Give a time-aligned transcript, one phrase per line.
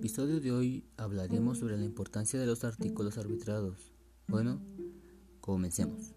[0.00, 3.92] episodio de hoy hablaremos sobre la importancia de los artículos arbitrados.
[4.28, 4.58] Bueno,
[5.42, 6.14] comencemos.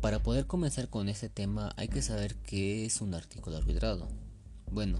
[0.00, 4.08] Para poder comenzar con este tema hay que saber qué es un artículo arbitrado.
[4.72, 4.98] Bueno,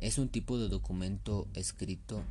[0.00, 2.22] es un tipo de documento escrito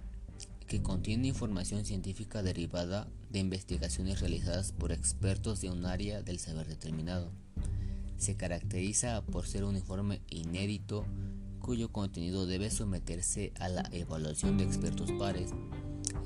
[0.68, 6.67] que contiene información científica derivada de investigaciones realizadas por expertos de un área del saber
[6.67, 7.31] determinado.
[8.17, 11.05] Se caracteriza por ser un informe inédito
[11.59, 15.52] cuyo contenido debe someterse a la evaluación de expertos pares,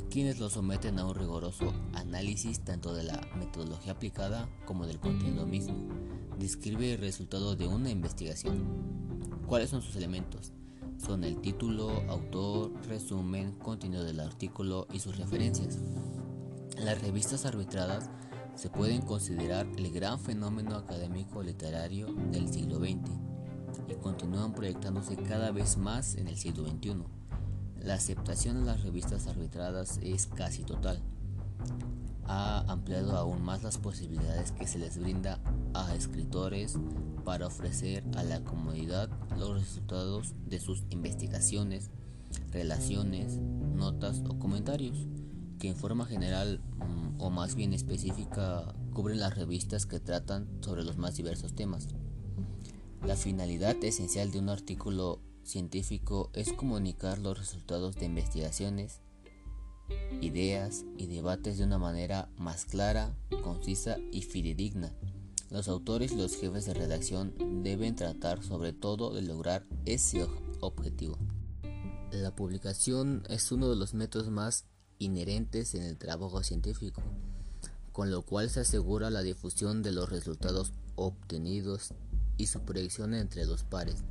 [0.09, 5.45] quienes lo someten a un riguroso análisis tanto de la metodología aplicada como del contenido
[5.45, 5.75] mismo.
[6.37, 8.65] Describe el resultado de una investigación.
[9.47, 10.51] ¿Cuáles son sus elementos?
[11.03, 15.79] Son el título, autor, resumen, contenido del artículo y sus referencias.
[16.77, 18.09] Las revistas arbitradas
[18.55, 23.09] se pueden considerar el gran fenómeno académico literario del siglo XX
[23.87, 27.03] y continúan proyectándose cada vez más en el siglo XXI.
[27.81, 31.01] La aceptación de las revistas arbitradas es casi total.
[32.31, 35.39] Ha ampliado aún más las posibilidades que se les brinda
[35.73, 36.77] a escritores
[37.25, 41.89] para ofrecer a la comunidad los resultados de sus investigaciones,
[42.51, 45.07] relaciones, notas o comentarios,
[45.57, 50.83] que en forma general mm, o más bien específica cubren las revistas que tratan sobre
[50.83, 51.87] los más diversos temas.
[53.03, 59.01] La finalidad esencial de un artículo científico es comunicar los resultados de investigaciones,
[60.21, 64.93] ideas y debates de una manera más clara, concisa y fidedigna
[65.49, 67.33] los autores y los jefes de redacción
[67.63, 70.27] deben tratar sobre todo de lograr ese
[70.59, 71.17] objetivo.
[72.11, 74.65] La publicación es uno de los métodos más
[74.99, 77.01] inherentes en el trabajo científico,
[77.91, 81.93] con lo cual se asegura la difusión de los resultados obtenidos
[82.37, 84.03] y su proyección entre los pares.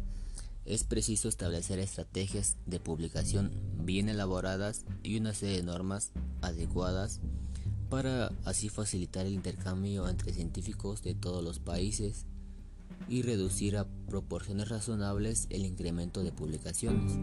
[0.68, 3.50] Es preciso establecer estrategias de publicación
[3.86, 6.10] bien elaboradas y una serie de normas
[6.42, 7.20] adecuadas
[7.88, 12.26] para así facilitar el intercambio entre científicos de todos los países
[13.08, 17.14] y reducir a proporciones razonables el incremento de publicaciones.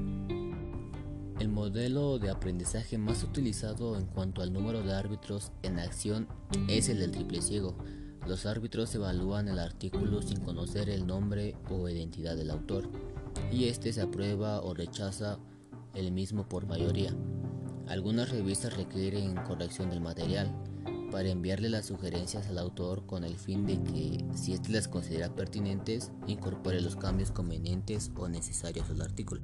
[1.40, 6.28] El modelo de aprendizaje más utilizado en cuanto al número de árbitros en acción
[6.68, 7.78] es el del triple ciego.
[8.28, 12.90] Los árbitros evalúan el artículo sin conocer el nombre o identidad del autor
[13.52, 15.38] y éste se aprueba o rechaza
[15.94, 17.16] el mismo por mayoría.
[17.88, 20.52] Algunas revistas requieren corrección del material
[21.12, 25.34] para enviarle las sugerencias al autor con el fin de que, si éste las considera
[25.34, 29.42] pertinentes, incorpore los cambios convenientes o necesarios al artículo.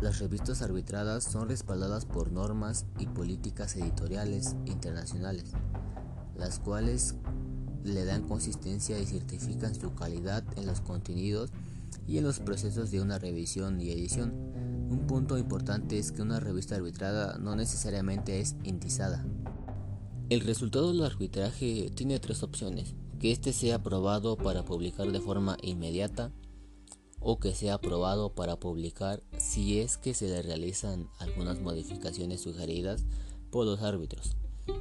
[0.00, 5.52] Las revistas arbitradas son respaldadas por normas y políticas editoriales internacionales,
[6.36, 7.16] las cuales
[7.82, 11.50] le dan consistencia y certifican su calidad en los contenidos
[12.06, 14.32] y en los procesos de una revisión y edición.
[14.90, 19.24] Un punto importante es que una revista arbitrada no necesariamente es indizada.
[20.30, 25.56] El resultado del arbitraje tiene tres opciones, que éste sea aprobado para publicar de forma
[25.62, 26.32] inmediata
[27.20, 33.04] o que sea aprobado para publicar si es que se le realizan algunas modificaciones sugeridas
[33.50, 34.36] por los árbitros.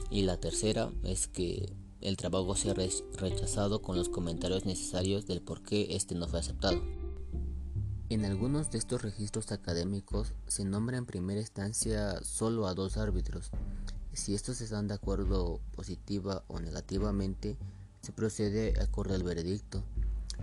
[0.09, 5.63] Y la tercera es que el trabajo sea rechazado con los comentarios necesarios del por
[5.63, 6.81] qué este no fue aceptado.
[8.09, 13.49] En algunos de estos registros académicos se nombra en primera instancia solo a dos árbitros.
[14.13, 17.57] Si estos están de acuerdo positiva o negativamente,
[18.01, 19.83] se procede acorde al veredicto.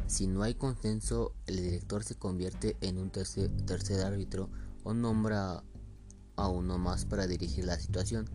[0.07, 4.49] Si no hay consenso, el director se convierte en un tercer, tercer árbitro
[4.83, 5.63] o nombra
[6.37, 8.27] a uno más para dirigir la situación.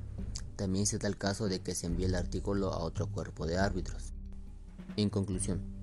[0.55, 3.57] También se da el caso de que se envíe el artículo a otro cuerpo de
[3.57, 4.13] árbitros.
[4.95, 5.74] En conclusión,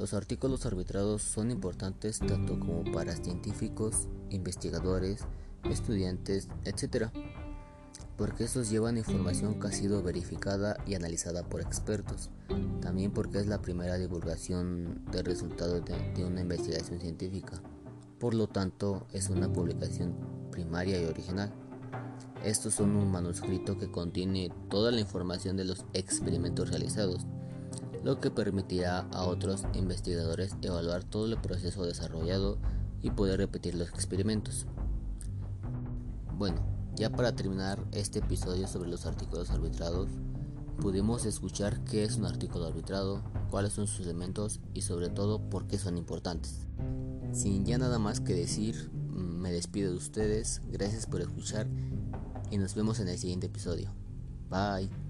[0.00, 5.26] los artículos arbitrados son importantes tanto como para científicos, investigadores,
[5.64, 7.08] estudiantes, etc.
[8.16, 12.30] Porque estos llevan información que ha sido verificada y analizada por expertos.
[12.80, 17.60] También porque es la primera divulgación de resultados de, una investigación científica.
[18.18, 20.14] Por lo tanto, es una publicación
[20.50, 21.52] primaria y original.
[22.42, 27.26] Estos son un manuscrito que contiene toda la información de los experimentos realizados
[28.02, 32.58] lo que permitirá a otros investigadores evaluar todo el proceso desarrollado
[33.02, 34.66] y poder repetir los experimentos.
[36.36, 36.62] Bueno,
[36.96, 40.08] ya para terminar este episodio sobre los artículos arbitrados,
[40.80, 45.66] pudimos escuchar qué es un artículo arbitrado, cuáles son sus elementos y sobre todo por
[45.66, 46.66] qué son importantes.
[47.32, 51.68] Sin ya nada más que decir, me despido de ustedes, gracias por escuchar
[52.50, 53.90] y nos vemos en el siguiente episodio.
[54.48, 55.09] Bye.